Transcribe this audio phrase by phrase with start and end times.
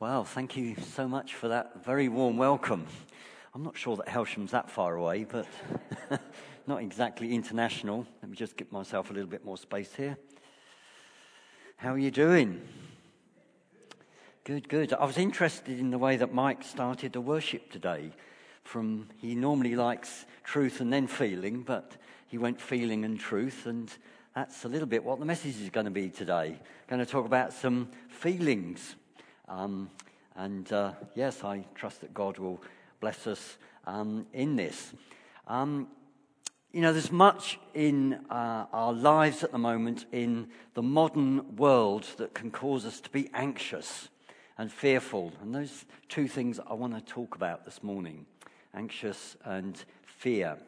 [0.00, 2.86] Well, thank you so much for that very warm welcome.
[3.52, 5.48] I'm not sure that Hailsham's that far away, but
[6.68, 8.06] not exactly international.
[8.22, 10.16] Let me just give myself a little bit more space here.
[11.78, 12.62] How are you doing?
[14.44, 14.92] Good, good.
[14.92, 18.12] I was interested in the way that Mike started the worship today.
[18.62, 21.96] From he normally likes truth and then feeling, but
[22.28, 23.92] he went feeling and truth, and
[24.32, 26.60] that's a little bit what the message is going to be today.
[26.86, 28.94] Going to talk about some feelings.
[29.48, 29.90] Um,
[30.36, 32.60] and uh, yes, I trust that God will
[33.00, 34.92] bless us um, in this.
[35.46, 35.88] Um,
[36.72, 42.06] you know, there's much in uh, our lives at the moment in the modern world
[42.18, 44.08] that can cause us to be anxious
[44.58, 45.32] and fearful.
[45.40, 48.26] And those two things I want to talk about this morning
[48.74, 50.58] anxious and fear.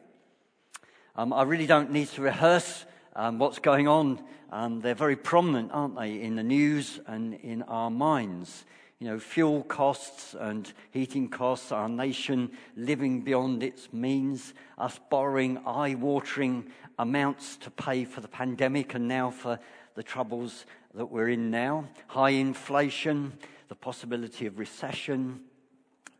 [1.15, 2.85] Um, I really don't need to rehearse
[3.15, 4.21] um, what's going on.
[4.51, 8.65] Um, they're very prominent, aren't they, in the news and in our minds.
[9.01, 15.57] You know, fuel costs and heating costs, our nation living beyond its means, us borrowing
[15.65, 16.67] eye watering
[16.99, 19.57] amounts to pay for the pandemic and now for
[19.95, 23.33] the troubles that we're in now, high inflation,
[23.69, 25.39] the possibility of recession,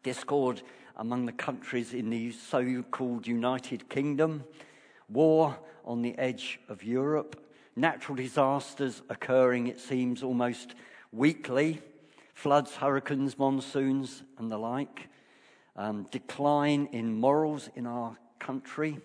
[0.02, 0.64] discord
[0.96, 4.44] among the countries in the so called United Kingdom,
[5.08, 10.74] war on the edge of Europe, natural disasters occurring, it seems, almost
[11.12, 11.80] weekly,
[12.34, 15.10] floods, hurricanes, monsoons, and the like,
[15.76, 19.00] um, decline in morals in our country,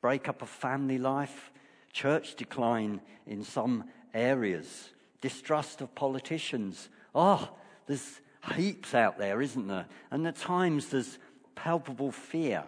[0.00, 1.52] breakup of family life,
[1.92, 3.84] church decline in some
[4.14, 6.88] areas, distrust of politicians.
[7.14, 7.50] Oh,
[7.86, 8.20] there's
[8.54, 9.86] heaps out there, isn't there?
[10.10, 11.18] And at times there's
[11.54, 12.64] palpable fear,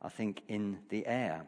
[0.00, 1.42] I think, in the air.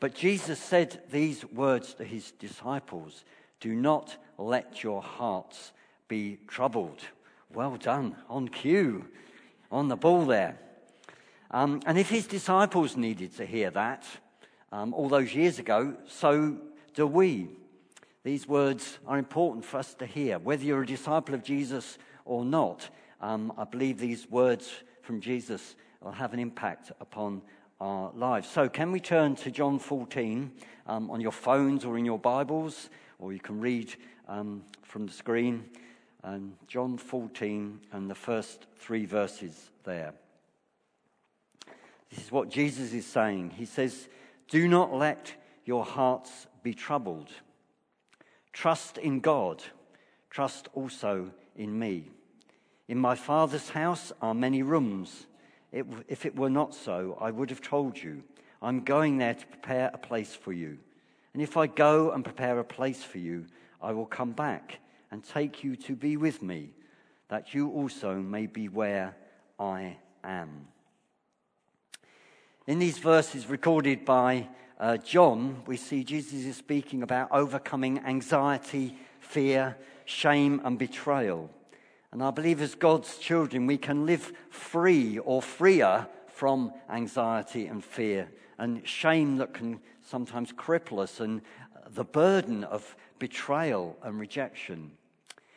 [0.00, 3.24] But Jesus said these words to his disciples
[3.60, 5.72] Do not let your hearts
[6.08, 7.00] be troubled.
[7.54, 9.06] Well done, on cue,
[9.70, 10.58] on the ball there.
[11.50, 14.04] Um, and if his disciples needed to hear that
[14.72, 16.58] um, all those years ago, so
[16.94, 17.48] do we.
[18.24, 20.38] These words are important for us to hear.
[20.38, 22.90] Whether you're a disciple of Jesus or not,
[23.20, 24.70] um, I believe these words
[25.02, 27.42] from Jesus will have an impact upon
[27.80, 28.48] our lives.
[28.48, 30.50] So, can we turn to John 14
[30.86, 33.94] um, on your phones or in your Bibles, or you can read
[34.28, 35.64] um, from the screen?
[36.26, 40.12] Um, John 14 and the first three verses there.
[42.10, 43.50] This is what Jesus is saying.
[43.50, 44.08] He says,
[44.48, 45.32] Do not let
[45.64, 47.28] your hearts be troubled.
[48.52, 49.62] Trust in God.
[50.28, 52.10] Trust also in me.
[52.88, 55.28] In my Father's house are many rooms.
[55.70, 58.24] It, if it were not so, I would have told you.
[58.60, 60.78] I'm going there to prepare a place for you.
[61.34, 63.46] And if I go and prepare a place for you,
[63.80, 66.70] I will come back and take you to be with me,
[67.28, 69.16] that you also may be where
[69.58, 70.68] I am.
[72.66, 78.96] In these verses recorded by uh, John, we see Jesus is speaking about overcoming anxiety,
[79.20, 81.50] fear, shame, and betrayal.
[82.12, 87.84] And I believe as God's children, we can live free or freer from anxiety and
[87.84, 88.28] fear
[88.58, 91.42] and shame that can sometimes cripple us and
[91.90, 94.92] the burden of betrayal and rejection.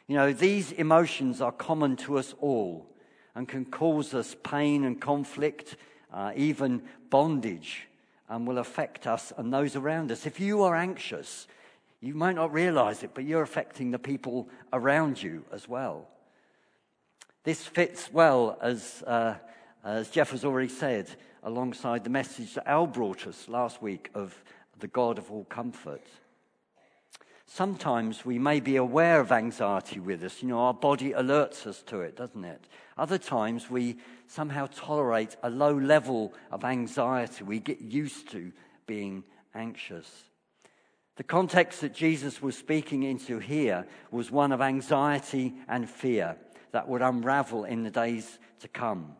[0.08, 2.88] You know, these emotions are common to us all
[3.36, 5.78] and can cause us pain and conflict,
[6.12, 7.88] uh, even bondage,
[8.28, 10.26] and will affect us and those around us.
[10.26, 11.48] If you are anxious,
[12.02, 16.08] you might not realize it, but you're affecting the people around you as well.
[17.44, 19.36] This fits well, as, uh,
[19.84, 21.10] as Jeff has already said,
[21.44, 24.44] alongside the message that Al brought us last week of
[24.80, 26.06] the God of all comfort.
[27.52, 30.44] Sometimes we may be aware of anxiety with us.
[30.44, 32.68] You know, our body alerts us to it, doesn't it?
[32.96, 37.44] Other times we somehow tolerate a low level of anxiety.
[37.44, 38.52] We get used to
[38.86, 39.24] being
[39.56, 40.26] anxious.
[41.16, 46.38] The context that Jesus was speaking into here was one of anxiety and fear
[46.72, 49.16] that would unravel in the days to come.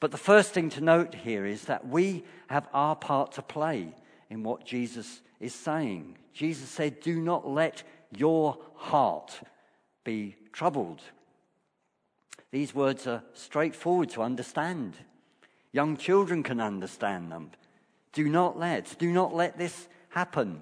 [0.00, 3.94] But the first thing to note here is that we have our part to play
[4.30, 6.16] in what Jesus is saying.
[6.32, 7.82] Jesus said, Do not let
[8.16, 9.40] your heart
[10.04, 11.02] be troubled.
[12.50, 14.94] These words are straightforward to understand.
[15.72, 17.50] Young children can understand them.
[18.12, 20.60] Do not let, do not let this happen.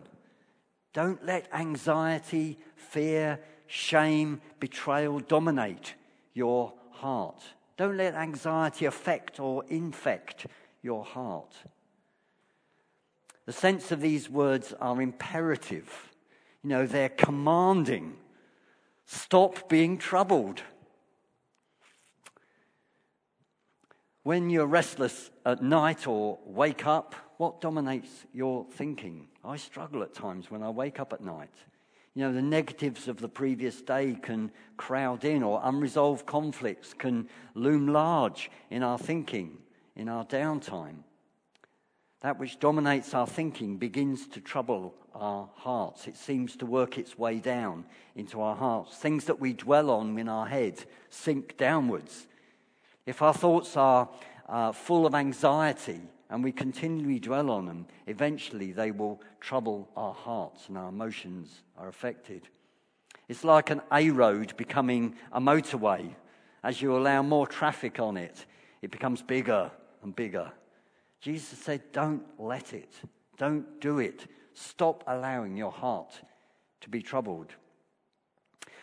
[0.93, 5.95] Don't let anxiety, fear, shame, betrayal dominate
[6.33, 7.43] your heart.
[7.77, 10.47] Don't let anxiety affect or infect
[10.83, 11.55] your heart.
[13.51, 16.13] The sense of these words are imperative.
[16.63, 18.17] You know, they're commanding.
[19.07, 20.63] Stop being troubled.
[24.23, 29.27] When you're restless at night or wake up, what dominates your thinking?
[29.45, 31.51] I struggle at times when I wake up at night.
[32.15, 37.29] You know, the negatives of the previous day can crowd in, or unresolved conflicts can
[37.57, 39.59] loom large in our thinking,
[39.97, 40.99] in our downtime.
[42.21, 46.07] That which dominates our thinking begins to trouble our hearts.
[46.07, 48.97] It seems to work its way down into our hearts.
[48.97, 52.27] Things that we dwell on in our head sink downwards.
[53.07, 54.09] If our thoughts are
[54.49, 60.15] uh, full of anxiety and we continually dwell on them, eventually they will trouble our
[60.15, 62.49] hearts and our emotions are affected.
[63.29, 66.15] It's like an A road becoming a motorway.
[66.63, 68.45] As you allow more traffic on it,
[68.83, 69.71] it becomes bigger
[70.03, 70.53] and bigger.
[71.21, 72.93] Jesus said, Don't let it.
[73.37, 74.27] Don't do it.
[74.55, 76.21] Stop allowing your heart
[76.81, 77.55] to be troubled.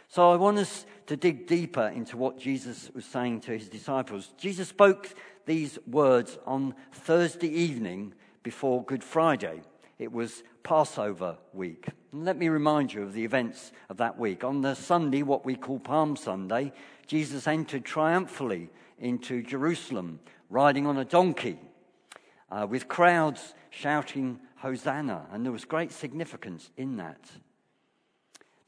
[0.07, 4.34] So I want us to dig deeper into what Jesus was saying to his disciples.
[4.38, 5.13] Jesus spoke
[5.45, 8.13] these words on Thursday evening
[8.44, 9.62] before Good Friday.
[10.00, 11.88] It was Passover week.
[12.12, 14.44] And let me remind you of the events of that week.
[14.44, 16.72] On the Sunday, what we call Palm Sunday,
[17.06, 18.69] Jesus entered triumphantly
[19.00, 20.19] into Jerusalem,
[20.50, 21.60] riding on a donkey,
[22.50, 25.28] uh, with crowds shouting Hosanna.
[25.32, 27.20] And there was great significance in that.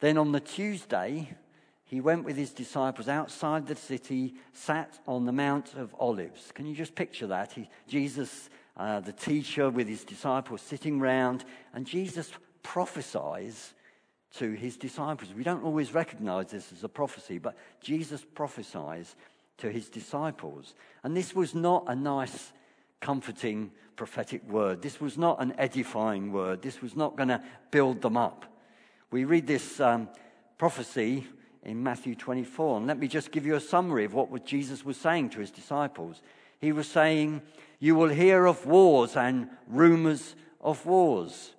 [0.00, 1.36] Then on the Tuesday,
[1.84, 6.52] he went with his disciples outside the city, sat on the Mount of Olives.
[6.52, 7.52] Can you just picture that?
[7.52, 11.44] He, Jesus, uh, the teacher, with his disciples sitting round,
[11.74, 12.30] and Jesus
[12.62, 13.74] prophesies
[14.36, 15.34] to his disciples.
[15.34, 19.16] We don't always recognize this as a prophecy, but Jesus prophesies
[19.58, 20.74] to his disciples.
[21.02, 22.52] And this was not a nice,
[23.00, 24.82] comforting prophetic word.
[24.82, 26.62] This was not an edifying word.
[26.62, 28.46] This was not going to build them up.
[29.10, 30.08] We read this um,
[30.56, 31.26] prophecy
[31.62, 34.96] in Matthew 24, and let me just give you a summary of what Jesus was
[34.96, 36.22] saying to his disciples.
[36.60, 37.42] He was saying,
[37.78, 41.52] You will hear of wars and rumors of wars.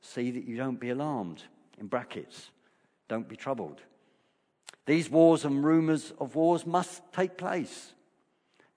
[0.00, 1.42] See that you don't be alarmed.
[1.78, 2.50] In brackets,
[3.08, 3.80] don't be troubled.
[4.86, 7.92] These wars and rumors of wars must take place.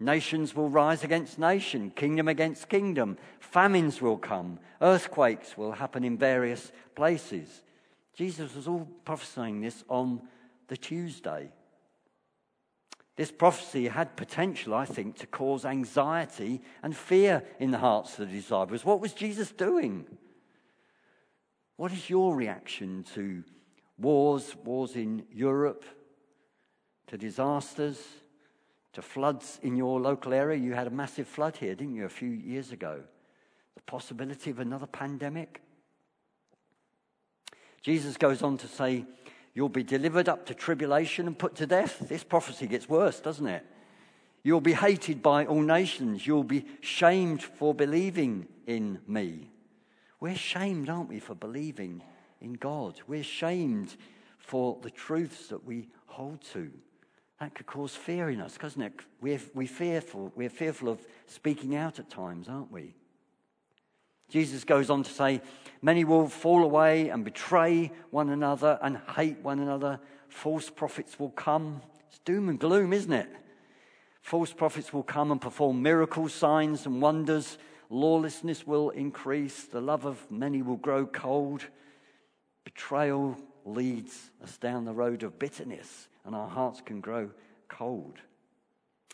[0.01, 3.19] Nations will rise against nation, kingdom against kingdom.
[3.39, 7.61] Famines will come, earthquakes will happen in various places.
[8.15, 10.23] Jesus was all prophesying this on
[10.69, 11.51] the Tuesday.
[13.15, 18.27] This prophecy had potential, I think, to cause anxiety and fear in the hearts of
[18.27, 18.83] the disciples.
[18.83, 20.07] What was Jesus doing?
[21.77, 23.43] What is your reaction to
[23.99, 25.85] wars, wars in Europe,
[27.05, 28.01] to disasters,
[28.93, 30.57] to floods in your local area?
[30.57, 33.01] You had a massive flood here, didn't you, a few years ago?
[33.75, 35.61] The possibility of another pandemic?
[37.81, 39.05] Jesus goes on to say,
[39.53, 41.99] You'll be delivered up to tribulation and put to death.
[42.07, 43.65] This prophecy gets worse, doesn't it?
[44.43, 46.25] You'll be hated by all nations.
[46.25, 49.51] You'll be shamed for believing in me.
[50.19, 52.01] We're shamed, aren't we, for believing
[52.39, 53.01] in God?
[53.07, 53.95] We're shamed
[54.39, 56.71] for the truths that we hold to.
[57.41, 58.93] That could cause fear in us, doesn't it?
[59.19, 60.31] We're, we're, fearful.
[60.35, 62.93] We're fearful of speaking out at times, aren't we?
[64.29, 65.41] Jesus goes on to say,
[65.81, 69.99] Many will fall away and betray one another and hate one another.
[70.29, 71.81] False prophets will come.
[72.09, 73.29] It's doom and gloom, isn't it?
[74.21, 77.57] False prophets will come and perform miracles, signs, and wonders.
[77.89, 79.63] Lawlessness will increase.
[79.63, 81.65] The love of many will grow cold.
[82.65, 87.29] Betrayal leads us down the road of bitterness, and our hearts can grow
[87.67, 88.19] cold.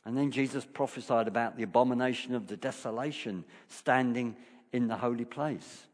[0.05, 4.35] And then Jesus prophesied about the abomination of the desolation standing
[4.71, 5.85] in the holy place.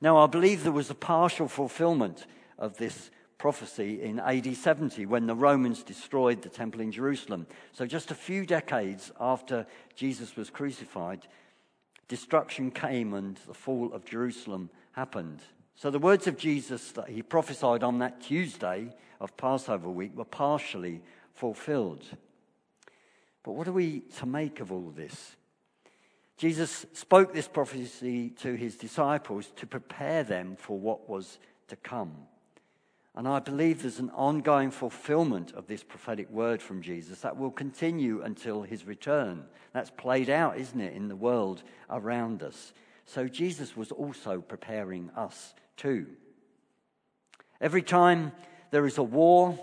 [0.00, 2.26] Now, I believe there was a partial fulfillment
[2.58, 7.46] of this prophecy in AD 70 when the Romans destroyed the temple in Jerusalem.
[7.72, 11.26] So, just a few decades after Jesus was crucified,
[12.08, 15.40] destruction came and the fall of Jerusalem happened.
[15.76, 20.24] So, the words of Jesus that he prophesied on that Tuesday of Passover week were
[20.24, 21.02] partially
[21.34, 22.04] fulfilled.
[23.42, 25.36] But what are we to make of all this?
[26.36, 32.12] Jesus spoke this prophecy to his disciples to prepare them for what was to come.
[33.14, 37.50] And I believe there's an ongoing fulfillment of this prophetic word from Jesus that will
[37.50, 39.44] continue until his return.
[39.72, 42.74] That's played out, isn't it, in the world around us.
[43.06, 46.06] So Jesus was also preparing us too.
[47.58, 48.32] Every time
[48.70, 49.58] there is a war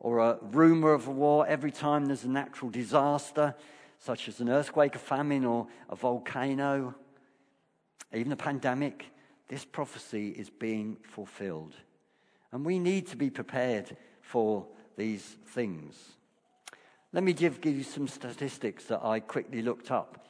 [0.00, 3.54] or a rumor of a war, every time there's a natural disaster,
[3.98, 6.94] such as an earthquake, a famine, or a volcano,
[8.14, 9.06] even a pandemic,
[9.48, 11.74] this prophecy is being fulfilled.
[12.52, 15.96] And we need to be prepared for these things.
[17.12, 20.27] Let me give, give you some statistics that I quickly looked up.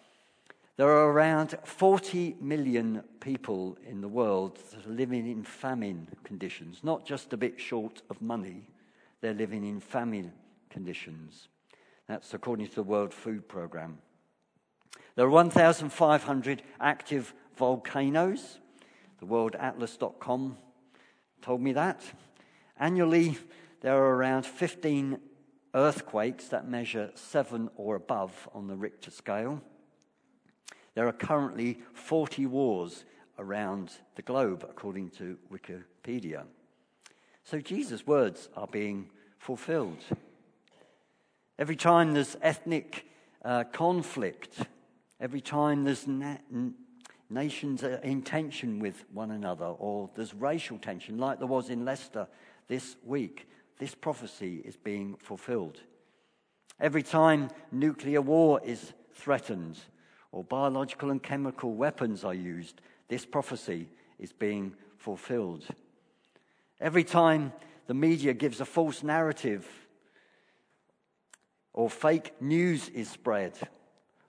[0.78, 6.84] There are around 40 million people in the world that are living in famine conditions,
[6.84, 8.68] not just a bit short of money,
[9.20, 10.32] they're living in famine
[10.70, 11.48] conditions.
[12.06, 13.98] That's according to the World Food Programme.
[15.16, 18.60] There are 1,500 active volcanoes.
[19.18, 20.58] The worldatlas.com
[21.42, 22.04] told me that.
[22.78, 23.36] Annually,
[23.80, 25.18] there are around 15
[25.74, 29.60] earthquakes that measure seven or above on the Richter scale.
[30.98, 33.04] There are currently 40 wars
[33.38, 36.42] around the globe, according to Wikipedia.
[37.44, 40.02] So Jesus' words are being fulfilled.
[41.56, 43.06] Every time there's ethnic
[43.44, 44.58] uh, conflict,
[45.20, 46.38] every time there's na-
[47.30, 52.26] nations in tension with one another, or there's racial tension, like there was in Leicester
[52.66, 55.78] this week, this prophecy is being fulfilled.
[56.80, 59.78] Every time nuclear war is threatened,
[60.32, 65.64] or biological and chemical weapons are used, this prophecy is being fulfilled.
[66.80, 67.52] Every time
[67.86, 69.66] the media gives a false narrative,
[71.72, 73.56] or fake news is spread,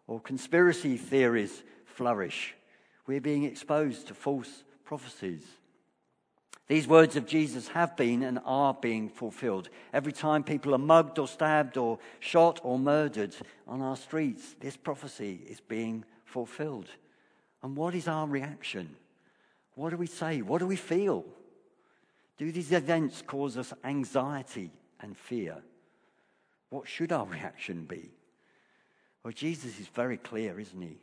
[0.08, 2.56] or conspiracy theories flourish,
[3.06, 5.44] we're being exposed to false prophecies.
[6.70, 9.70] These words of Jesus have been and are being fulfilled.
[9.92, 13.36] Every time people are mugged or stabbed or shot or murdered
[13.68, 16.88] on our streets, this prophecy is being fulfilled.
[17.64, 18.96] And what is our reaction?
[19.74, 20.44] What do we say?
[20.44, 21.26] What do we feel?
[22.38, 24.70] Do these events cause us anxiety
[25.02, 25.58] and fear?
[26.70, 28.12] What should our reaction be?
[29.24, 31.00] Well, Jesus is very clear, isn't he?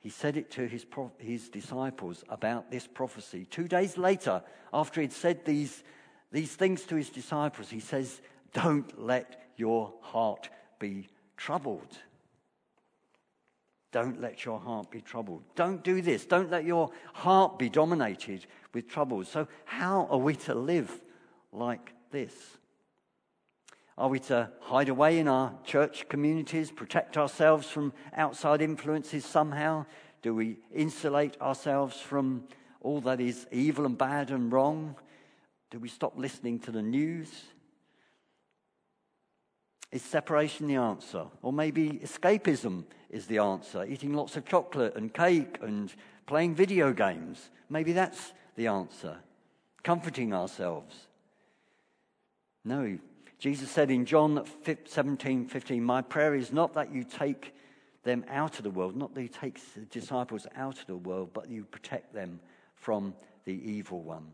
[0.00, 0.86] He said it to his,
[1.18, 3.46] his disciples about this prophecy.
[3.50, 4.42] Two days later,
[4.72, 5.84] after he'd said these,
[6.32, 8.22] these things to his disciples, he says,
[8.54, 11.98] Don't let your heart be troubled.
[13.92, 15.42] Don't let your heart be troubled.
[15.54, 16.24] Don't do this.
[16.24, 19.28] Don't let your heart be dominated with troubles.
[19.28, 21.00] So, how are we to live
[21.52, 22.32] like this?
[23.98, 29.86] Are we to hide away in our church communities, protect ourselves from outside influences somehow?
[30.22, 32.44] Do we insulate ourselves from
[32.80, 34.96] all that is evil and bad and wrong?
[35.70, 37.28] Do we stop listening to the news?
[39.92, 41.26] Is separation the answer?
[41.42, 43.84] Or maybe escapism is the answer?
[43.84, 45.92] Eating lots of chocolate and cake and
[46.26, 47.50] playing video games.
[47.68, 49.18] Maybe that's the answer.
[49.82, 50.94] Comforting ourselves.
[52.64, 52.98] No,
[53.40, 54.44] Jesus said in John
[54.84, 57.54] 17, 15, My prayer is not that you take
[58.02, 61.30] them out of the world, not that you take the disciples out of the world,
[61.32, 62.38] but you protect them
[62.74, 63.14] from
[63.46, 64.26] the evil one.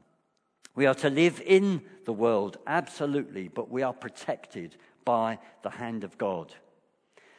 [0.74, 6.02] We are to live in the world, absolutely, but we are protected by the hand
[6.02, 6.52] of God.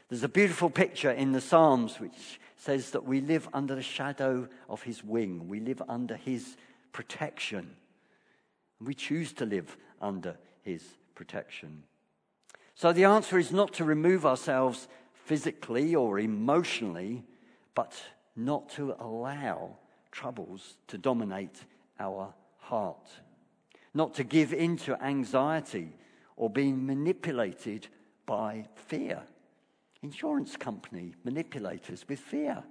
[0.07, 4.47] There's a beautiful picture in the Psalms which says that we live under the shadow
[4.69, 6.55] of his wing, we live under his
[6.93, 7.75] protection.
[8.79, 10.83] We choose to live under his
[11.17, 11.83] protection.
[12.75, 14.87] So the answer is not to remove ourselves
[15.25, 17.23] physically or emotionally,
[17.73, 17.91] but
[18.35, 19.77] not to allow
[20.11, 21.63] troubles to dominate
[21.99, 23.09] our heart.
[23.95, 25.89] Not to give in to anxiety
[26.35, 27.87] or being manipulated
[28.27, 29.23] by fear.
[30.03, 32.63] Insurance company manipulators with fear.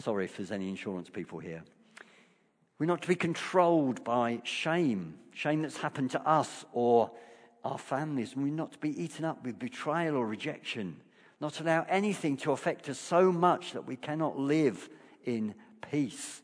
[0.00, 1.62] Sorry if there's any insurance people here.
[2.82, 7.12] We're not to be controlled by shame, shame that's happened to us or
[7.64, 8.32] our families.
[8.32, 10.96] And We're not to be eaten up with betrayal or rejection,
[11.40, 14.88] not allow anything to affect us so much that we cannot live
[15.24, 15.54] in
[15.92, 16.42] peace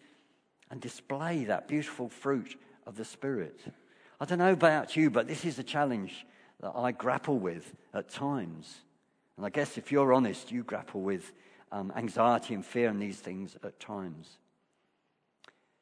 [0.71, 2.55] and display that beautiful fruit
[2.87, 3.59] of the Spirit.
[4.21, 6.25] I don't know about you, but this is a challenge
[6.61, 8.77] that I grapple with at times.
[9.37, 11.33] And I guess if you're honest, you grapple with
[11.73, 14.39] um, anxiety and fear and these things at times.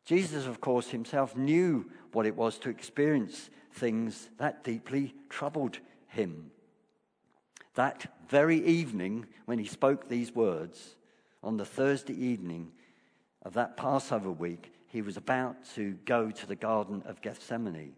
[0.07, 6.51] Jesus, of course, himself knew what it was to experience things that deeply troubled him.
[7.75, 10.95] That very evening, when he spoke these words,
[11.43, 12.71] on the Thursday evening
[13.43, 17.93] of that Passover week, he was about to go to the Garden of Gethsemane.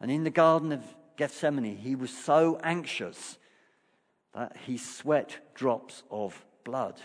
[0.00, 0.82] And in the Garden of
[1.16, 3.38] Gethsemane, he was so anxious
[4.34, 7.00] that he sweat drops of blood.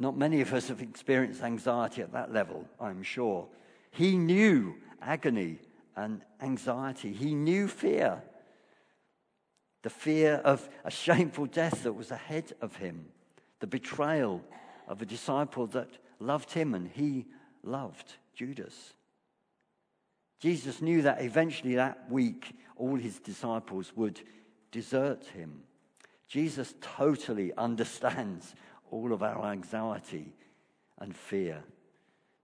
[0.00, 3.46] Not many of us have experienced anxiety at that level, I'm sure.
[3.90, 5.58] He knew agony
[5.94, 8.22] and anxiety, he knew fear.
[9.82, 13.08] The fear of a shameful death that was ahead of him,
[13.60, 14.42] the betrayal
[14.88, 17.26] of a disciple that loved him and he
[17.62, 18.94] loved Judas.
[20.40, 24.22] Jesus knew that eventually that week all his disciples would
[24.72, 25.64] desert him.
[26.26, 28.54] Jesus totally understands
[28.90, 30.32] all of our anxiety
[30.98, 31.62] and fear,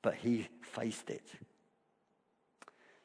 [0.03, 1.27] but he faced it.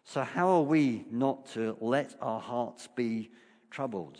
[0.03, 3.31] So, how are we not to let our hearts be
[3.69, 4.17] troubled?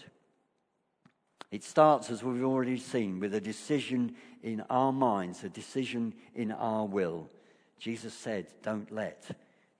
[1.51, 6.51] It starts, as we've already seen, with a decision in our minds, a decision in
[6.51, 7.29] our will.
[7.77, 9.25] Jesus said, Don't let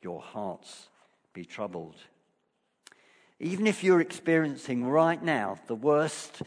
[0.02, 0.90] your hearts
[1.34, 1.96] be troubled.
[3.40, 6.42] Even if you're experiencing right now the worst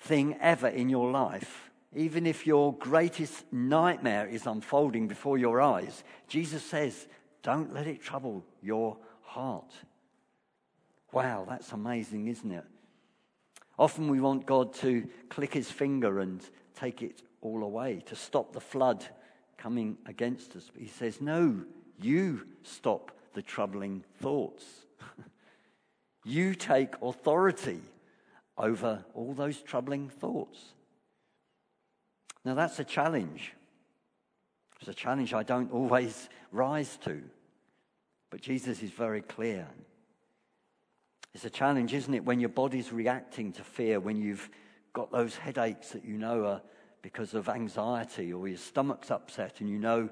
[0.00, 6.02] thing ever in your life, even if your greatest nightmare is unfolding before your eyes,
[6.28, 7.06] Jesus says,
[7.42, 9.72] don't let it trouble your heart.
[11.12, 12.64] Wow, that's amazing, isn't it?
[13.78, 16.40] Often we want God to click his finger and
[16.74, 19.04] take it all away, to stop the flood
[19.58, 20.70] coming against us.
[20.72, 21.64] But he says, No,
[22.00, 24.64] you stop the troubling thoughts.
[26.24, 27.80] you take authority
[28.56, 30.60] over all those troubling thoughts.
[32.44, 33.52] Now, that's a challenge.
[34.80, 37.22] It's a challenge I don't always rise to.
[38.30, 39.66] But Jesus is very clear.
[41.32, 44.48] It's a challenge, isn't it, when your body's reacting to fear, when you've
[44.92, 46.62] got those headaches that you know are
[47.02, 50.08] because of anxiety, or your stomach's upset and you know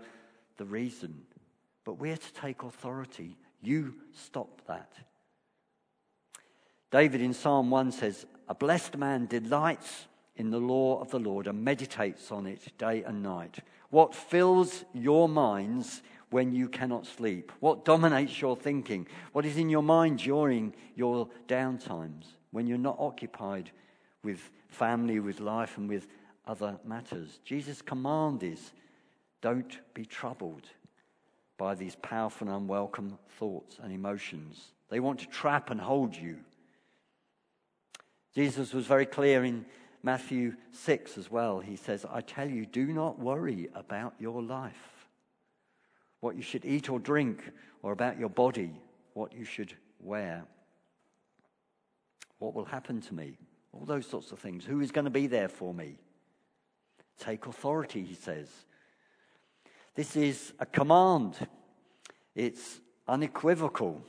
[0.59, 1.23] the reason.
[1.85, 3.37] But we're to take authority.
[3.63, 4.93] You stop that.
[6.91, 10.07] David in Psalm 1 says, A blessed man delights
[10.43, 13.61] in the law of the Lord and meditates on it day and night.
[13.91, 17.53] What fills your minds when you cannot sleep?
[17.61, 19.07] What dominates your thinking?
[19.31, 23.71] What is in your mind during your downtimes when you're not occupied
[24.25, 26.09] with family, with life, and with
[26.45, 27.39] other matters?
[27.45, 28.73] Jesus' command is
[29.43, 30.67] don't be troubled
[31.57, 34.73] by these powerful and unwelcome thoughts and emotions.
[34.91, 36.39] They want to trap and hold you.
[38.35, 39.67] Jesus was very clear in
[40.03, 41.61] Matthew 6 as well.
[41.61, 45.07] He says, I tell you, do not worry about your life,
[46.21, 47.51] what you should eat or drink,
[47.83, 48.73] or about your body,
[49.15, 50.45] what you should wear.
[52.39, 53.39] What will happen to me?
[53.73, 54.65] All those sorts of things.
[54.65, 55.97] Who is going to be there for me?
[57.19, 58.49] Take authority, he says.
[59.95, 61.37] This is a command,
[62.35, 64.03] it's unequivocal.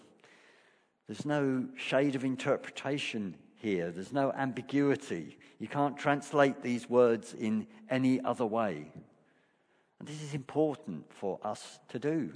[1.08, 3.90] There's no shade of interpretation here.
[3.90, 5.38] There's no ambiguity.
[5.58, 8.92] You can't translate these words in any other way.
[10.00, 12.34] And this is important for us to do.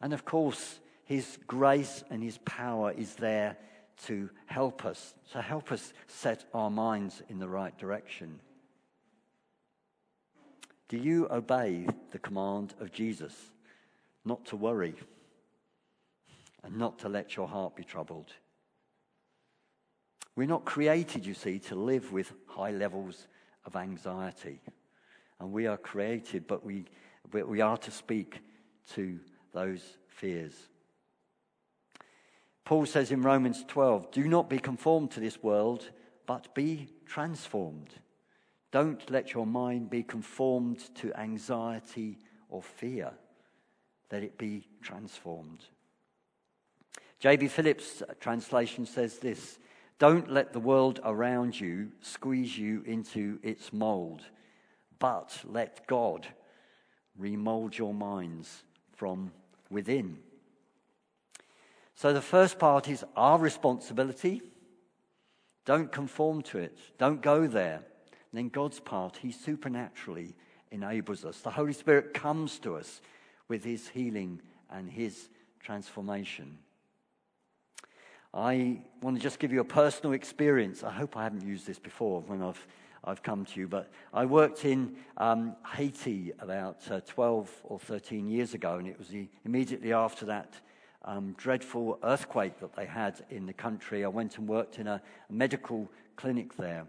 [0.00, 3.58] And of course, His grace and His power is there
[4.06, 8.38] to help us, to help us set our minds in the right direction.
[10.88, 13.34] Do you obey the command of Jesus
[14.24, 14.94] not to worry
[16.62, 18.32] and not to let your heart be troubled?
[20.38, 23.26] We're not created, you see, to live with high levels
[23.64, 24.60] of anxiety.
[25.40, 26.84] And we are created, but we,
[27.32, 28.38] we are to speak
[28.94, 29.18] to
[29.52, 30.54] those fears.
[32.64, 35.90] Paul says in Romans 12, Do not be conformed to this world,
[36.24, 37.94] but be transformed.
[38.70, 42.16] Don't let your mind be conformed to anxiety
[42.48, 43.10] or fear.
[44.12, 45.64] Let it be transformed.
[47.18, 47.48] J.B.
[47.48, 49.58] Phillips' translation says this
[49.98, 54.22] don't let the world around you squeeze you into its mold,
[54.98, 56.26] but let God
[57.16, 58.62] remold your minds
[58.94, 59.32] from
[59.70, 60.18] within.
[61.94, 64.40] So the first part is our responsibility.
[65.64, 67.82] Don't conform to it, don't go there.
[68.30, 70.34] And then God's part, He supernaturally
[70.70, 71.40] enables us.
[71.40, 73.00] The Holy Spirit comes to us
[73.48, 75.28] with His healing and His
[75.60, 76.58] transformation.
[78.34, 80.84] I want to just give you a personal experience.
[80.84, 82.66] I hope I haven't used this before when I've,
[83.02, 88.28] I've come to you, but I worked in um, Haiti about uh, 12 or 13
[88.28, 90.54] years ago, and it was the, immediately after that
[91.04, 94.04] um, dreadful earthquake that they had in the country.
[94.04, 96.84] I went and worked in a, medical clinic there.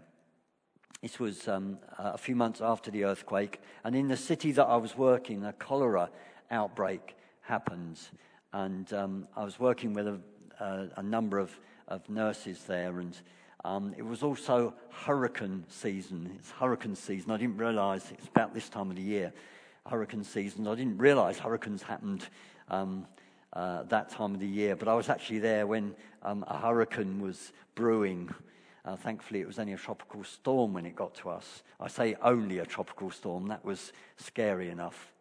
[1.00, 4.76] This was um, a few months after the earthquake, and in the city that I
[4.76, 6.10] was working, a cholera
[6.50, 7.98] outbreak happened.
[8.52, 10.20] And um, I was working with a
[10.60, 13.16] a number of, of nurses there, and
[13.64, 16.30] um, it was also hurricane season.
[16.38, 17.30] It's hurricane season.
[17.30, 19.32] I didn't realize it's about this time of the year,
[19.86, 20.66] hurricane season.
[20.66, 22.26] I didn't realize hurricanes happened
[22.68, 23.06] um,
[23.52, 27.20] uh, that time of the year, but I was actually there when um, a hurricane
[27.20, 28.30] was brewing.
[28.84, 31.62] Uh, thankfully, it was only a tropical storm when it got to us.
[31.78, 33.48] I say only a tropical storm.
[33.48, 35.12] That was scary enough.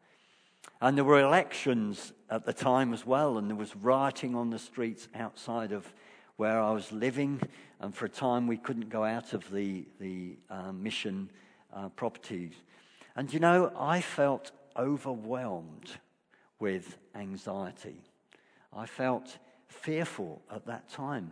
[0.81, 4.59] And there were elections at the time as well, and there was rioting on the
[4.59, 5.93] streets outside of
[6.37, 7.41] where I was living,
[7.81, 11.29] and for a time we couldn't go out of the, the uh, mission
[11.73, 12.53] uh, properties.
[13.17, 15.91] And you know, I felt overwhelmed
[16.59, 18.01] with anxiety.
[18.71, 19.37] I felt
[19.67, 21.31] fearful at that time.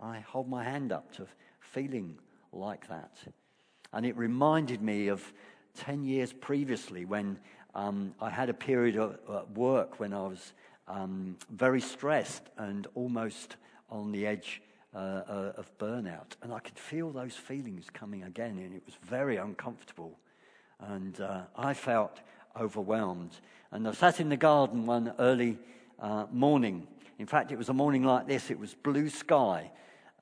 [0.00, 1.26] I hold my hand up to
[1.60, 2.18] feeling
[2.50, 3.18] like that.
[3.92, 5.32] And it reminded me of
[5.76, 7.38] 10 years previously when
[7.76, 10.54] um, I had a period of uh, work when I was
[10.88, 13.56] um, very stressed and almost
[13.90, 14.62] on the edge
[14.94, 16.36] uh, uh, of burnout.
[16.40, 20.18] And I could feel those feelings coming again, and it was very uncomfortable.
[20.80, 22.20] And uh, I felt
[22.58, 23.32] overwhelmed.
[23.70, 25.58] And I sat in the garden one early
[26.00, 26.86] uh, morning.
[27.18, 29.70] In fact, it was a morning like this, it was blue sky.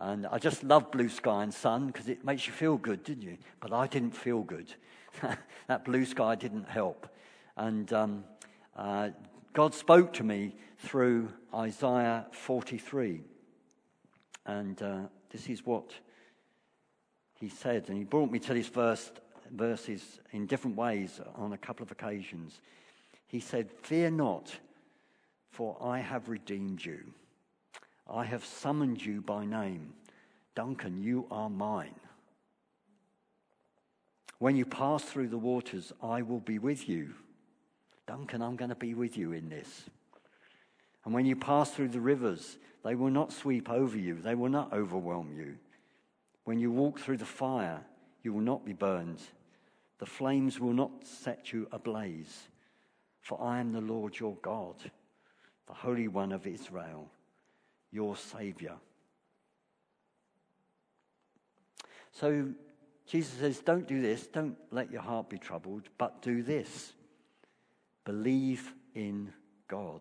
[0.01, 3.23] And I just love blue sky and sun because it makes you feel good, didn't
[3.23, 3.38] you?
[3.61, 4.75] But I didn't feel good.
[5.69, 7.09] that blue sky didn't help.
[7.57, 8.25] And um,
[8.77, 9.11] uh,
[9.53, 13.23] God spoke to me through Isaiah 43.
[14.47, 14.99] And uh,
[15.31, 15.93] this is what
[17.40, 17.88] he said.
[17.88, 19.12] And he brought me to this verse,
[19.51, 22.61] verses in different ways on a couple of occasions.
[23.27, 24.53] He said, Fear not,
[25.51, 27.12] for I have redeemed you.
[28.11, 29.95] I have summoned you by name.
[30.55, 31.95] Duncan, you are mine.
[34.38, 37.14] When you pass through the waters, I will be with you.
[38.07, 39.85] Duncan, I'm going to be with you in this.
[41.05, 44.51] And when you pass through the rivers, they will not sweep over you, they will
[44.51, 45.57] not overwhelm you.
[46.45, 47.81] When you walk through the fire,
[48.23, 49.21] you will not be burned.
[49.99, 52.49] The flames will not set you ablaze.
[53.21, 54.77] For I am the Lord your God,
[55.67, 57.09] the Holy One of Israel,
[57.90, 58.75] your Savior.
[62.12, 62.51] So
[63.07, 66.93] Jesus says, Don't do this, don't let your heart be troubled, but do this
[68.05, 69.33] believe in
[69.69, 70.01] God.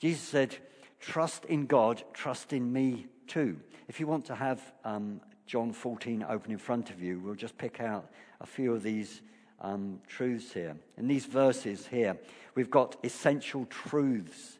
[0.00, 0.56] Jesus said,
[1.00, 3.58] Trust in God, trust in me too.
[3.88, 7.56] If you want to have um, John 14 open in front of you, we'll just
[7.56, 9.22] pick out a few of these
[9.60, 10.76] um, truths here.
[10.96, 12.16] In these verses here,
[12.54, 14.58] we've got essential truths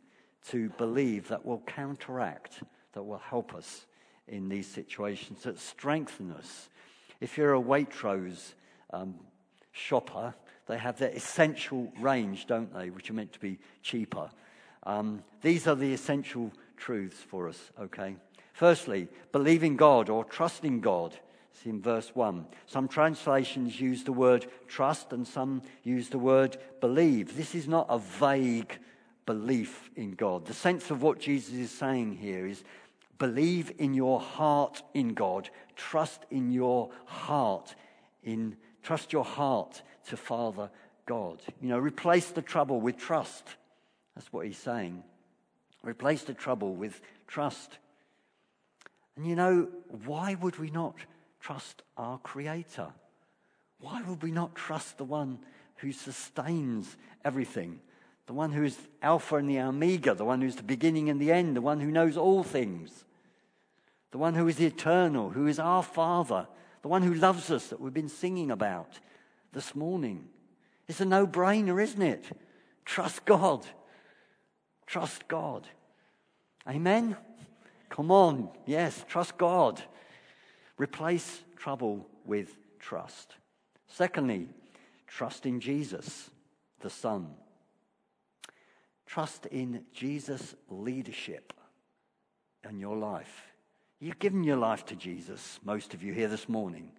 [0.48, 3.86] to believe that will counteract, that will help us
[4.26, 6.68] in these situations, that strengthen us.
[7.20, 8.54] If you're a Waitrose
[8.92, 9.16] um,
[9.72, 10.34] shopper,
[10.68, 14.30] they have their essential range, don't they, which are meant to be cheaper.
[14.84, 18.16] Um, these are the essential truths for us, okay?
[18.52, 21.18] Firstly, believing God or trusting God.
[21.52, 22.46] It's in verse 1.
[22.66, 27.36] Some translations use the word trust and some use the word believe.
[27.36, 28.78] This is not a vague
[29.26, 30.46] belief in God.
[30.46, 32.62] The sense of what Jesus is saying here is
[33.18, 37.74] believe in your heart in God, trust in your heart
[38.22, 40.70] in trust your heart to Father
[41.06, 41.40] God.
[41.60, 43.44] You know, replace the trouble with trust.
[44.14, 45.02] That's what he's saying.
[45.82, 47.78] Replace the trouble with trust.
[49.16, 49.68] And you know,
[50.04, 50.96] why would we not
[51.40, 52.88] trust our Creator?
[53.80, 55.38] Why would we not trust the one
[55.76, 57.80] who sustains everything?
[58.26, 61.32] The one who is Alpha and the Omega, the one who's the beginning and the
[61.32, 63.04] end, the one who knows all things,
[64.10, 66.46] the one who is eternal, who is our Father,
[66.82, 68.98] the one who loves us that we've been singing about
[69.52, 70.28] this morning.
[70.86, 72.24] It's a no brainer, isn't it?
[72.84, 73.66] Trust God.
[74.86, 75.68] Trust God.
[76.66, 77.16] Amen?
[77.88, 78.48] Come on.
[78.66, 79.82] Yes, trust God.
[80.78, 83.34] Replace trouble with trust.
[83.86, 84.48] Secondly,
[85.06, 86.30] trust in Jesus,
[86.80, 87.28] the Son.
[89.06, 91.52] Trust in Jesus' leadership
[92.68, 93.52] in your life.
[94.00, 96.92] You've given your life to Jesus, most of you here this morning.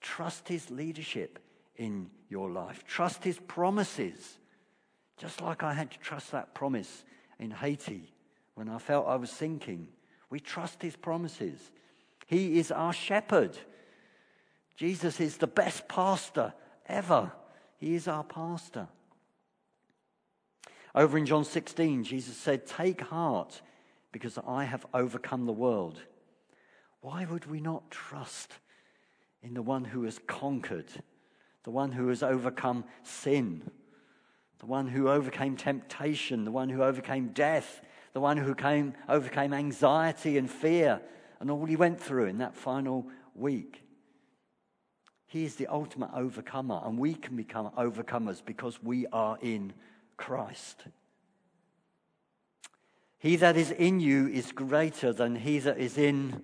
[0.00, 1.38] Trust his leadership
[1.80, 2.84] in your life.
[2.86, 4.38] Trust his promises.
[5.16, 7.04] Just like I had to trust that promise
[7.38, 8.12] in Haiti
[8.54, 9.88] when I felt I was sinking.
[10.28, 11.58] We trust his promises.
[12.26, 13.56] He is our shepherd.
[14.76, 16.52] Jesus is the best pastor
[16.86, 17.32] ever.
[17.78, 18.86] He is our pastor.
[20.94, 23.62] Over in John 16, Jesus said, Take heart
[24.12, 25.98] because I have overcome the world.
[27.00, 28.52] Why would we not trust
[29.42, 30.92] in the one who has conquered
[31.70, 33.62] the one who has overcome sin,
[34.58, 37.80] the one who overcame temptation, the one who overcame death,
[38.12, 41.00] the one who came, overcame anxiety and fear
[41.38, 43.06] and all he went through in that final
[43.36, 43.84] week.
[45.28, 49.72] He is the ultimate overcomer, and we can become overcomers because we are in
[50.16, 50.86] Christ.
[53.16, 56.42] He that is in you is greater than he that is in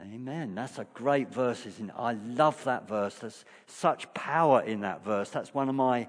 [0.00, 0.54] Amen.
[0.54, 1.94] That's a great verse, isn't it?
[1.96, 3.16] I love that verse.
[3.16, 5.30] There's such power in that verse.
[5.30, 6.08] That's one of my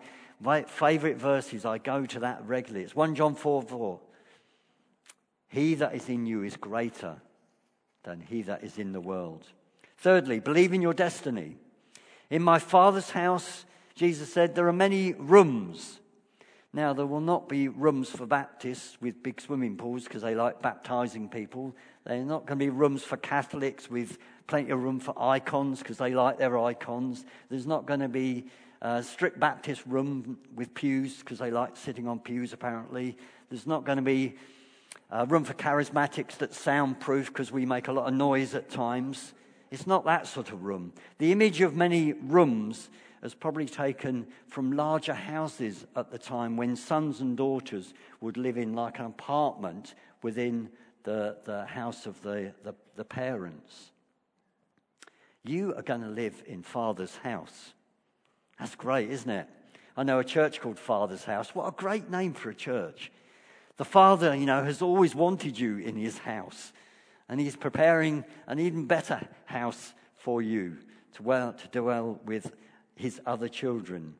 [0.67, 1.65] favorite verses.
[1.65, 2.85] I go to that regularly.
[2.85, 3.99] It's 1 John 4 4.
[5.47, 7.19] He that is in you is greater
[8.03, 9.45] than he that is in the world.
[9.97, 11.57] Thirdly, believe in your destiny.
[12.29, 15.99] In my Father's house, Jesus said, there are many rooms.
[16.71, 20.61] Now, there will not be rooms for Baptists with big swimming pools because they like
[20.61, 21.75] baptizing people.
[22.09, 24.17] There are not going to be rooms for Catholics with
[24.47, 27.23] plenty of room for icons because they like their icons.
[27.51, 28.47] There's not going to be
[28.81, 33.15] a strict Baptist room with pews because they like sitting on pews, apparently.
[33.51, 34.33] There's not going to be
[35.11, 39.35] a room for charismatics that's soundproof because we make a lot of noise at times.
[39.69, 40.93] It's not that sort of room.
[41.19, 42.89] The image of many rooms
[43.21, 48.57] is probably taken from larger houses at the time when sons and daughters would live
[48.57, 49.93] in like an apartment
[50.23, 50.69] within
[51.09, 53.91] the, the house of the, the, the parents.
[55.43, 57.73] You are going to live in Father's house.
[58.59, 59.47] That's great, isn't it?
[59.97, 61.55] I know a church called Father's House.
[61.55, 63.11] What a great name for a church.
[63.77, 66.73] The Father, you know, has always wanted you in his house,
[67.27, 70.77] and he's preparing an even better house for you
[71.13, 72.51] to dwell, to dwell with
[72.93, 74.13] his other children.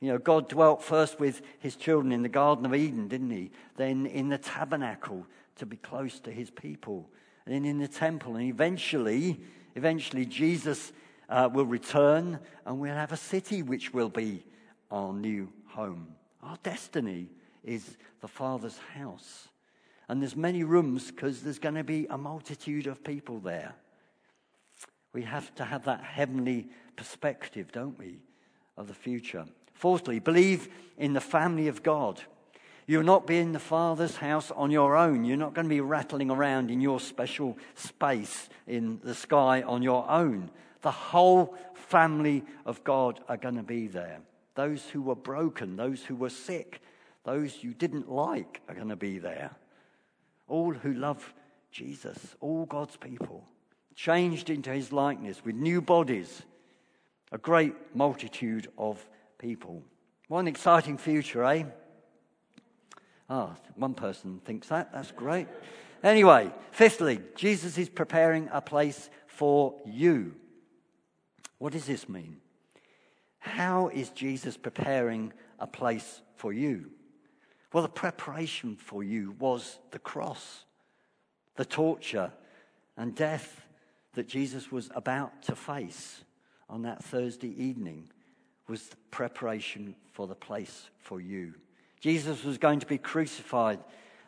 [0.00, 3.52] You know, God dwelt first with his children in the Garden of Eden, didn't he?
[3.76, 7.08] Then in the tabernacle to be close to his people.
[7.46, 8.36] And in the temple.
[8.36, 9.40] And eventually,
[9.74, 10.92] eventually, Jesus
[11.28, 14.44] uh, will return and we'll have a city which will be
[14.90, 16.08] our new home.
[16.42, 17.28] Our destiny
[17.64, 19.48] is the Father's house.
[20.08, 23.74] And there's many rooms because there's going to be a multitude of people there.
[25.12, 28.18] We have to have that heavenly perspective, don't we,
[28.76, 29.46] of the future.
[29.72, 32.22] Fourthly, believe in the family of God.
[32.86, 35.24] You'll not be in the Father's house on your own.
[35.24, 39.82] You're not going to be rattling around in your special space in the sky on
[39.82, 40.50] your own.
[40.82, 44.20] The whole family of God are going to be there.
[44.54, 46.80] Those who were broken, those who were sick,
[47.24, 49.50] those you didn't like are going to be there.
[50.46, 51.34] All who love
[51.72, 53.44] Jesus, all God's people,
[53.96, 56.42] changed into his likeness with new bodies,
[57.32, 59.04] a great multitude of
[59.38, 59.82] people.
[60.28, 61.64] What an exciting future, eh?
[63.28, 64.92] Ah, one person thinks that.
[64.92, 65.48] That's great.
[66.02, 70.34] Anyway, fifthly, Jesus is preparing a place for you.
[71.58, 72.36] What does this mean?
[73.38, 76.90] How is Jesus preparing a place for you?
[77.72, 80.64] Well, the preparation for you was the cross,
[81.56, 82.32] the torture
[82.96, 83.62] and death
[84.14, 86.24] that Jesus was about to face
[86.68, 88.10] on that Thursday evening
[88.68, 91.54] was the preparation for the place for you.
[92.06, 93.80] Jesus was going to be crucified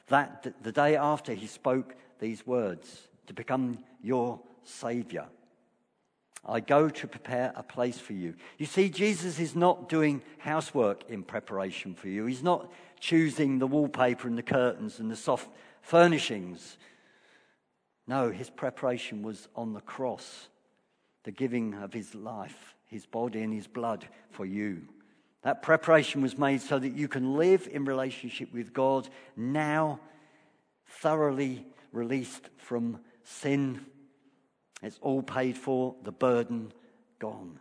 [0.09, 5.27] that the day after he spoke these words to become your savior.
[6.45, 8.35] I go to prepare a place for you.
[8.59, 12.27] You see, Jesus is not doing housework in preparation for you.
[12.27, 15.49] He's not choosing the wallpaper and the curtains and the soft
[15.81, 16.79] furnishings.
[18.09, 20.49] No, his preparation was on the cross,
[21.23, 24.83] the giving of his life, his body and his blood for you.
[25.43, 30.01] That preparation was made so that you can live in relationship with God now,
[30.87, 33.87] thoroughly released from sin.
[34.83, 36.73] It's all paid for, the burden
[37.19, 37.59] gone.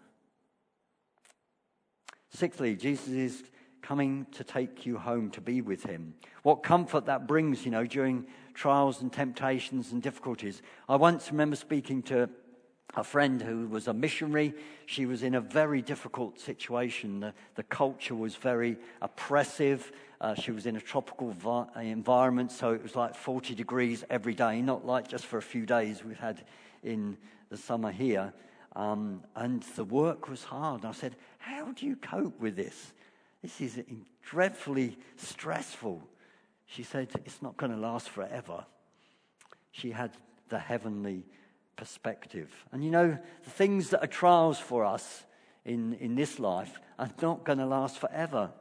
[2.30, 3.44] Sixthly, Jesus is
[3.82, 6.14] coming to take you home to be with him.
[6.44, 10.62] What comfort that brings, you know, during trials and temptations and difficulties.
[10.90, 12.30] I once remember speaking to
[12.96, 14.54] a friend who was a missionary.
[14.86, 17.20] She was in a very difficult situation.
[17.20, 19.92] The, the culture was very oppressive.
[20.20, 24.34] Uh, she was in a tropical vi- environment, so it was like 40 degrees every
[24.34, 26.44] day, not like just for a few days we've had
[26.84, 27.18] in
[27.50, 28.34] the summer here.
[28.76, 30.86] Um, and the work was hard.
[30.86, 32.94] I said, How do you cope with this?
[33.42, 33.80] This is
[34.24, 36.02] dreadfully stressful.
[36.66, 38.66] She said, It's not going to last forever.
[39.72, 40.12] She had
[40.50, 41.26] the heavenly
[41.78, 42.52] perspective.
[42.74, 45.24] And you know, the things that are trials for us
[45.64, 48.52] in, in this life are not going to last forever.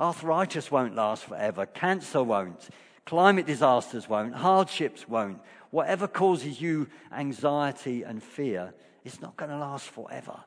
[0.00, 2.68] Arthritis won't last forever, cancer won't,
[3.06, 5.40] climate disasters won't, hardships won't.
[5.70, 8.74] Whatever causes you anxiety and fear,
[9.04, 10.40] it's not going to last forever.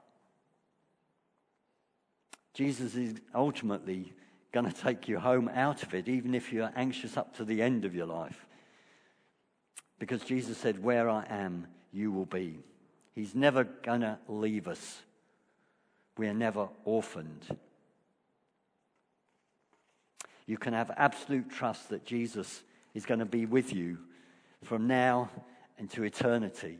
[2.53, 4.13] Jesus is ultimately
[4.51, 7.61] going to take you home out of it, even if you're anxious up to the
[7.61, 8.47] end of your life.
[9.99, 12.59] Because Jesus said, Where I am, you will be.
[13.15, 15.01] He's never going to leave us.
[16.17, 17.57] We are never orphaned.
[20.45, 23.97] You can have absolute trust that Jesus is going to be with you
[24.63, 25.29] from now
[25.77, 26.77] into eternity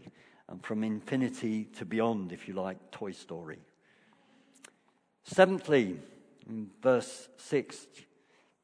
[0.48, 3.60] and from infinity to beyond, if you like, Toy Story.
[5.24, 6.00] Seventhly,
[6.48, 7.88] in verse 6,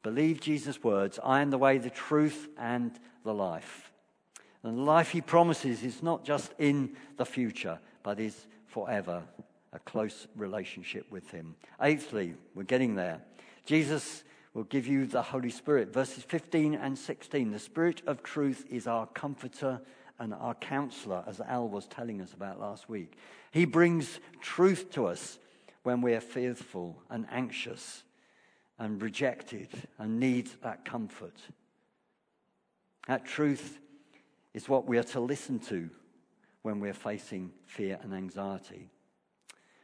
[0.02, 2.92] believe Jesus' words I am the way, the truth, and
[3.26, 3.93] the life.
[4.64, 9.24] And the life he promises is not just in the future, but is forever
[9.74, 11.56] a close relationship with him.
[11.82, 13.22] Eighthly, we're getting there.
[13.66, 14.24] Jesus
[14.54, 15.92] will give you the Holy Spirit.
[15.92, 17.52] Verses 15 and 16.
[17.52, 19.82] The Spirit of truth is our comforter
[20.20, 23.18] and our counselor, as Al was telling us about last week.
[23.52, 25.40] He brings truth to us
[25.82, 28.04] when we are fearful and anxious
[28.80, 31.36] and rejected and need that comfort.
[33.08, 33.80] That truth
[34.54, 35.90] is what we are to listen to
[36.62, 38.90] when we're facing fear and anxiety.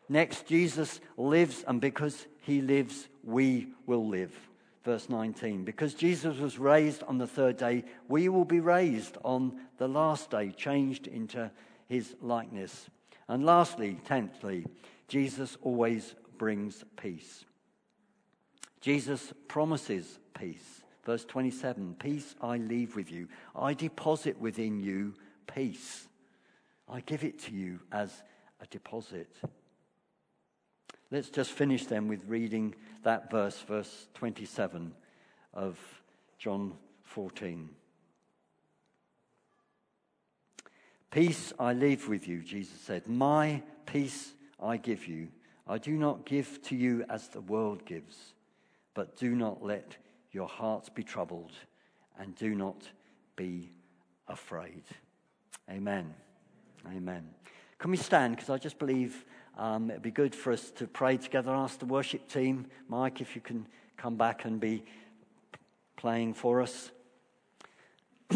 [0.08, 4.34] Next, Jesus lives, and because he lives, we will live.
[4.84, 5.66] Verse 19.
[5.66, 10.32] Because Jesus was raised on the third day, we will be raised on the last
[10.32, 11.52] day, changed into
[11.88, 12.90] his likeness.
[13.28, 14.66] And lastly, tenthly,
[15.08, 17.46] Jesus always brings peace.
[18.82, 20.79] Jesus promises peace.
[21.06, 25.14] Verse 27 Peace I leave with you, I deposit within you
[25.54, 26.08] peace.
[26.88, 28.24] I give it to you as
[28.62, 29.30] a deposit.
[31.12, 34.94] Let's just finish then with reading that verse, verse 27
[35.54, 35.78] of
[36.38, 37.70] John 14.
[41.12, 43.08] Peace I leave with you, Jesus said.
[43.08, 45.30] My peace I give you.
[45.68, 48.34] I do not give to you as the world gives,
[48.94, 49.98] but do not let
[50.32, 51.52] your hearts be troubled
[52.20, 52.84] and do not
[53.36, 53.72] be
[54.28, 54.84] afraid.
[55.70, 56.14] Amen.
[56.88, 57.30] Amen.
[57.78, 58.36] Can we stand?
[58.36, 59.26] Because I just believe
[59.58, 61.52] um, it'd be good for us to pray together.
[61.52, 64.84] Ask the worship team, Mike, if you can come back and be
[65.98, 66.92] playing for us.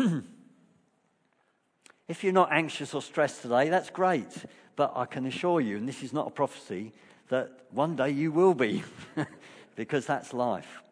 [2.07, 4.45] if you're not anxious or stressed today, that's great.
[4.75, 6.91] But I can assure you, and this is not a prophecy,
[7.29, 8.83] that one day you will be,
[9.75, 10.82] because that's life.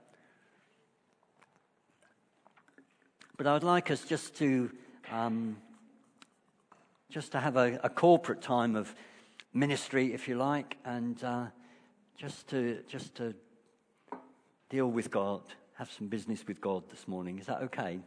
[3.41, 4.69] But I'd like us just to
[5.11, 5.57] um,
[7.09, 8.93] just to have a, a corporate time of
[9.51, 11.45] ministry, if you like, and uh,
[12.15, 13.33] just to just to
[14.69, 15.41] deal with God,
[15.73, 17.39] have some business with God this morning.
[17.39, 17.99] Is that okay?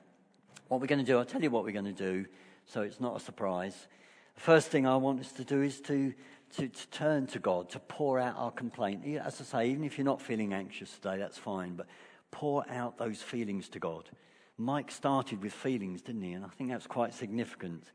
[0.69, 2.27] What we're going to do, I'll tell you what we're going to do,
[2.67, 3.89] so it's not a surprise.
[4.37, 6.15] The first thing I want us to do is to,
[6.59, 9.05] to, to turn to God, to pour out our complaint.
[9.17, 11.87] As I say, even if you're not feeling anxious today, that's fine, but
[12.31, 14.09] pour out those feelings to God.
[14.57, 16.33] Mike started with feelings, didn't he?
[16.33, 17.91] And I think that's quite significant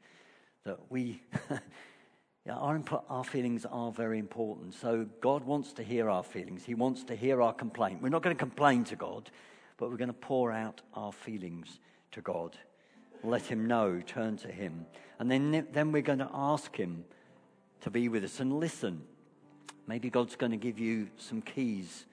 [0.66, 1.22] that we
[2.46, 4.74] Yeah, our, our feelings are very important.
[4.74, 6.64] So God wants to hear our feelings.
[6.64, 8.02] He wants to hear our complaint.
[8.02, 9.30] We're not going to complain to God,
[9.78, 11.80] but we're going to pour out our feelings
[12.12, 12.58] to God.
[13.24, 14.86] Let Him know, turn to Him.
[15.20, 17.04] And then, then we're going to ask Him
[17.82, 19.04] to be with us and listen.
[19.86, 22.06] Maybe God's going to give you some keys,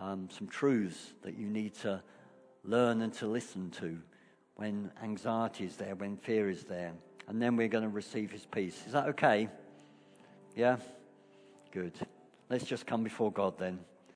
[0.00, 2.02] um, some truths that you need to
[2.68, 3.98] learn and to listen to
[4.56, 6.92] when anxiety is there, when fear is there
[7.28, 8.82] and then we're going to receive his peace.
[8.86, 9.48] Is that okay?
[10.56, 10.76] Yeah?
[11.70, 11.92] Good.
[12.48, 13.78] Let's just come before God then.